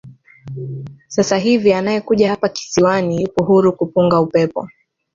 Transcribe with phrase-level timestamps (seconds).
[1.07, 4.67] Sasa hivi anayekuja hapa kisiwani yupo huru kupunga upepo